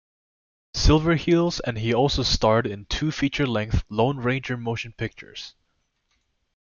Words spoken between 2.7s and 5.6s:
two feature-length "Lone Ranger" motion pictures.